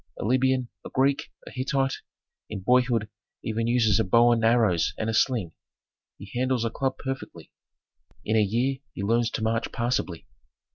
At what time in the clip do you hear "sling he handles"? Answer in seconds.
5.13-6.65